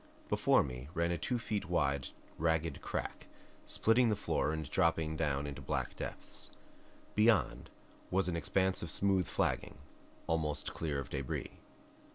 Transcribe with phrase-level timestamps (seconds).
[0.29, 2.09] Before me ran a two feet wide
[2.39, 3.27] ragged crack,
[3.67, 6.49] splitting the floor and dropping down into black depths.
[7.13, 7.69] Beyond
[8.09, 9.77] was an expanse of smooth flagging,
[10.25, 11.59] almost clear of debris.